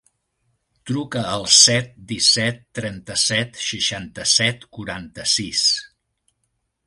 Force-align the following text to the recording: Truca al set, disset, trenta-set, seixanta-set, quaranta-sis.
Truca 0.91 1.21
al 1.33 1.43
set, 1.57 1.91
disset, 2.11 2.57
trenta-set, 2.79 3.61
seixanta-set, 3.67 4.67
quaranta-sis. 4.79 5.67